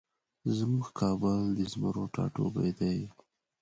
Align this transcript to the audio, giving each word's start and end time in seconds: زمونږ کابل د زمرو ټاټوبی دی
زمونږ 0.57 0.87
کابل 0.99 1.39
د 1.57 1.59
زمرو 1.71 2.03
ټاټوبی 2.13 2.69
دی 2.79 2.97